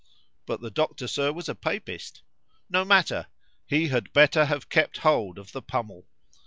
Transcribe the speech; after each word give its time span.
—but 0.47 0.61
the 0.61 0.71
doctor, 0.71 1.07
Sir, 1.07 1.31
was 1.31 1.47
a 1.47 1.53
Papist.—No 1.53 2.83
matter; 2.83 3.27
he 3.67 3.89
had 3.89 4.11
better 4.13 4.45
have 4.45 4.67
kept 4.67 4.97
hold 4.97 5.37
of 5.37 5.51
the 5.51 5.61
pummel. 5.61 6.07